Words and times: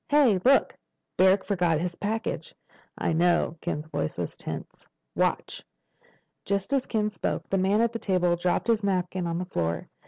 "Hey—look! 0.09 0.75
Barrack 1.15 1.43
forgot 1.43 1.79
his 1.79 1.93
package." 1.93 2.55
"I 2.97 3.13
know." 3.13 3.59
Ken's 3.61 3.85
voice 3.85 4.17
was 4.17 4.35
tense. 4.35 4.87
"Watch." 5.15 5.61
Just 6.43 6.73
as 6.73 6.87
Ken 6.87 7.11
spoke, 7.11 7.47
the 7.49 7.59
man 7.59 7.81
at 7.81 7.93
the 7.93 7.99
table 7.99 8.35
dropped 8.35 8.65
his 8.65 8.83
napkin 8.83 9.27
on 9.27 9.37
the 9.37 9.45
floor. 9.45 9.89